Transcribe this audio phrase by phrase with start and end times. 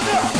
[0.00, 0.39] Thunder!